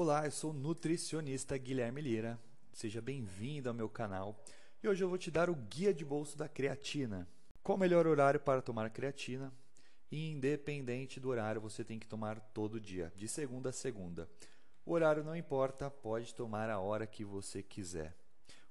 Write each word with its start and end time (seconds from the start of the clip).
Olá, 0.00 0.26
eu 0.26 0.30
sou 0.30 0.52
o 0.52 0.54
nutricionista 0.54 1.58
Guilherme 1.58 2.00
Lira. 2.00 2.38
Seja 2.72 3.02
bem-vindo 3.02 3.68
ao 3.68 3.74
meu 3.74 3.88
canal. 3.88 4.40
E 4.80 4.86
hoje 4.86 5.02
eu 5.02 5.08
vou 5.08 5.18
te 5.18 5.28
dar 5.28 5.50
o 5.50 5.56
guia 5.56 5.92
de 5.92 6.04
bolso 6.04 6.38
da 6.38 6.48
creatina. 6.48 7.26
Qual 7.64 7.74
o 7.76 7.80
melhor 7.80 8.06
horário 8.06 8.38
para 8.38 8.62
tomar 8.62 8.90
creatina? 8.90 9.52
Independente 10.12 11.18
do 11.18 11.28
horário, 11.28 11.60
você 11.60 11.82
tem 11.82 11.98
que 11.98 12.06
tomar 12.06 12.38
todo 12.38 12.80
dia, 12.80 13.12
de 13.16 13.26
segunda 13.26 13.70
a 13.70 13.72
segunda. 13.72 14.30
O 14.86 14.92
horário 14.92 15.24
não 15.24 15.34
importa, 15.34 15.90
pode 15.90 16.32
tomar 16.32 16.70
a 16.70 16.78
hora 16.78 17.04
que 17.04 17.24
você 17.24 17.60
quiser. 17.60 18.14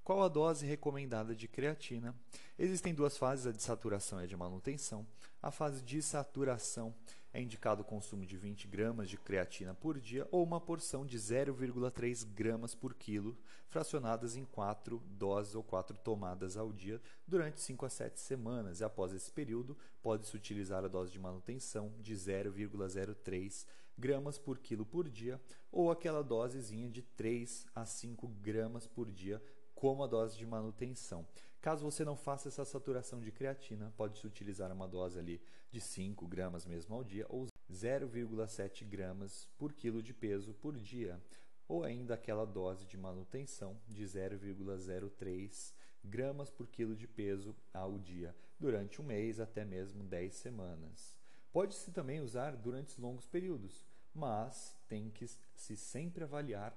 Qual 0.08 0.24
a 0.24 0.30
dose 0.30 0.66
recomendada 0.66 1.36
de 1.36 1.50
creatina? 1.50 2.16
Existem 2.58 2.94
duas 2.94 3.18
fases, 3.18 3.46
a 3.46 3.52
de 3.52 3.62
saturação 3.62 4.22
e 4.22 4.24
a 4.24 4.26
de 4.26 4.38
manutenção. 4.38 5.06
A 5.44 5.52
fase 5.52 5.84
de 5.84 6.02
saturação 6.02 6.96
é 7.34 7.42
indicado 7.42 7.82
o 7.82 7.84
consumo 7.84 8.26
de 8.26 8.38
20 8.38 8.70
gramas 8.70 9.10
de 9.10 9.18
creatina 9.18 9.74
por 9.74 10.00
dia 10.00 10.26
ou 10.32 10.46
uma 10.46 10.62
porção 10.62 11.06
de 11.06 11.18
0,3 11.18 12.26
gramas 12.34 12.74
por 12.74 12.94
quilo, 12.94 13.38
fracionadas 13.68 14.38
em 14.38 14.46
quatro 14.46 15.04
doses 15.10 15.56
ou 15.56 15.62
quatro 15.62 15.98
tomadas 15.98 16.56
ao 16.56 16.72
dia 16.72 17.02
durante 17.28 17.60
5 17.60 17.86
a 17.86 17.90
7 17.90 18.18
semanas. 18.18 18.80
E 18.80 18.86
após 18.86 19.12
esse 19.12 19.30
período, 19.30 19.78
pode-se 20.02 20.34
utilizar 20.34 20.86
a 20.86 20.88
dose 20.88 21.12
de 21.12 21.20
manutenção 21.20 21.92
de 22.00 22.16
0,03 22.16 23.66
gramas 23.98 24.38
por 24.38 24.58
quilo 24.60 24.86
por 24.86 25.10
dia 25.10 25.38
ou 25.70 25.92
aquela 25.92 26.24
dosezinha 26.24 26.90
de 26.90 27.02
3 27.02 27.66
a 27.76 27.84
5 27.84 28.26
gramas 28.42 28.88
por 28.88 29.12
dia 29.12 29.44
como 29.78 30.04
a 30.04 30.08
dose 30.08 30.36
de 30.36 30.46
manutenção. 30.46 31.24
Caso 31.62 31.86
você 31.86 32.04
não 32.04 32.16
faça 32.16 32.48
essa 32.48 32.66
saturação 32.66 33.22
de 33.22 33.32
creatina, 33.32 33.94
pode-se 33.96 34.26
utilizar 34.26 34.72
uma 34.72 34.88
dose 34.88 35.20
ali 35.20 35.40
de 35.70 35.80
5 35.80 36.28
gramas 36.28 36.66
mesmo 36.66 36.96
ao 36.96 37.04
dia 37.04 37.28
ou 37.30 37.46
0,7 37.72 38.84
gramas 38.84 39.48
por 39.56 39.72
quilo 39.74 40.02
de 40.02 40.16
peso 40.16 40.54
por 40.56 40.76
dia, 40.76 41.22
ou 41.68 41.84
ainda 41.84 42.16
aquela 42.16 42.44
dose 42.44 42.86
de 42.86 42.98
manutenção 42.98 43.80
de 43.88 44.04
0,03 44.04 45.74
gramas 46.04 46.50
por 46.50 46.68
quilo 46.68 46.96
de 46.96 47.08
peso 47.08 47.56
ao 47.72 48.00
dia, 48.00 48.36
durante 48.60 49.00
um 49.00 49.06
mês 49.06 49.40
até 49.40 49.64
mesmo 49.64 50.04
10 50.04 50.34
semanas. 50.34 51.16
Pode-se 51.54 51.92
também 51.92 52.20
usar 52.20 52.56
durante 52.56 53.00
longos 53.00 53.28
períodos, 53.28 53.86
mas 54.12 54.76
tem 54.88 55.12
que 55.12 55.28
se 55.56 55.78
sempre 55.78 56.24
avaliar 56.24 56.76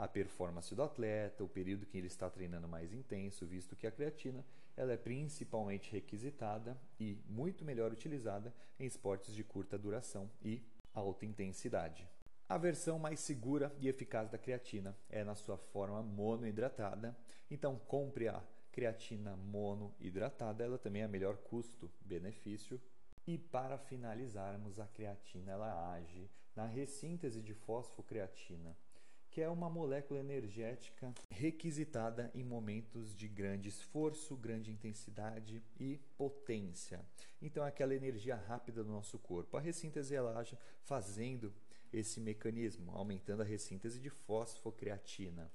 a 0.00 0.08
performance 0.08 0.74
do 0.74 0.82
atleta, 0.82 1.44
o 1.44 1.48
período 1.48 1.84
que 1.84 1.98
ele 1.98 2.06
está 2.06 2.30
treinando 2.30 2.66
mais 2.66 2.90
intenso, 2.90 3.44
visto 3.44 3.76
que 3.76 3.86
a 3.86 3.90
creatina 3.90 4.42
ela 4.74 4.94
é 4.94 4.96
principalmente 4.96 5.92
requisitada 5.92 6.74
e 6.98 7.18
muito 7.28 7.66
melhor 7.66 7.92
utilizada 7.92 8.50
em 8.78 8.86
esportes 8.86 9.34
de 9.34 9.44
curta 9.44 9.76
duração 9.76 10.30
e 10.42 10.62
alta 10.94 11.26
intensidade. 11.26 12.08
A 12.48 12.56
versão 12.56 12.98
mais 12.98 13.20
segura 13.20 13.76
e 13.78 13.88
eficaz 13.88 14.30
da 14.30 14.38
creatina 14.38 14.96
é 15.10 15.22
na 15.22 15.34
sua 15.34 15.58
forma 15.58 16.02
monohidratada, 16.02 17.14
então 17.50 17.78
compre 17.86 18.26
a 18.26 18.42
creatina 18.72 19.36
monohidratada, 19.36 20.64
ela 20.64 20.78
também 20.78 21.02
é 21.02 21.04
a 21.04 21.08
melhor 21.08 21.36
custo-benefício. 21.36 22.80
E 23.26 23.36
para 23.36 23.76
finalizarmos, 23.76 24.80
a 24.80 24.86
creatina 24.86 25.52
ela 25.52 25.92
age 25.92 26.30
na 26.56 26.64
ressíntese 26.64 27.42
de 27.42 27.52
fosfocreatina 27.52 28.74
que 29.30 29.40
é 29.40 29.48
uma 29.48 29.70
molécula 29.70 30.20
energética 30.20 31.14
requisitada 31.30 32.30
em 32.34 32.42
momentos 32.42 33.14
de 33.14 33.28
grande 33.28 33.68
esforço, 33.68 34.36
grande 34.36 34.72
intensidade 34.72 35.62
e 35.78 36.00
potência. 36.18 37.00
Então, 37.40 37.64
é 37.64 37.68
aquela 37.68 37.94
energia 37.94 38.34
rápida 38.34 38.82
do 38.82 38.90
nosso 38.90 39.18
corpo. 39.18 39.56
A 39.56 39.60
ressíntese 39.60 40.14
ela 40.14 40.36
age 40.38 40.58
fazendo 40.82 41.52
esse 41.92 42.20
mecanismo, 42.20 42.92
aumentando 42.92 43.42
a 43.42 43.44
ressíntese 43.44 44.00
de 44.00 44.10
fosfocreatina. 44.10 45.50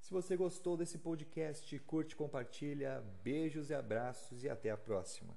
Se 0.00 0.10
você 0.10 0.36
gostou 0.36 0.76
desse 0.76 0.98
podcast, 0.98 1.78
curte, 1.80 2.16
compartilha. 2.16 3.00
Beijos 3.22 3.70
e 3.70 3.74
abraços 3.74 4.42
e 4.42 4.48
até 4.48 4.70
a 4.70 4.76
próxima. 4.76 5.36